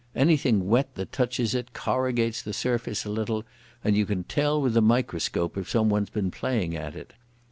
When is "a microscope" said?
4.75-5.55